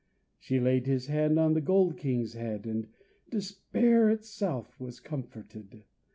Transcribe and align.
She 0.39 0.59
laid 0.59 0.87
His 0.87 1.05
hand 1.05 1.37
on 1.37 1.53
the 1.53 1.61
gold 1.61 1.95
king's 1.95 2.33
head 2.33 2.65
And 2.65 2.87
despair 3.29 4.09
itself 4.09 4.79
was 4.79 4.99
comforted. 4.99 5.83